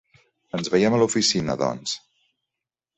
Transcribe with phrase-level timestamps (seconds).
[0.59, 1.97] Ens veiem a l'oficina, doncs.